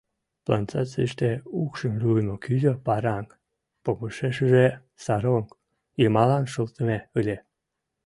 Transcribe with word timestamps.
Плантацийыште 0.45 1.29
укшым 1.61 1.93
руымо 2.01 2.35
кӱзӧ— 2.43 2.73
паранг— 2.85 3.29
помышешыже, 3.83 4.67
саронг 5.03 5.47
йымалан 6.01 6.45
шылтыме 6.53 6.97
ыле. 7.19 7.37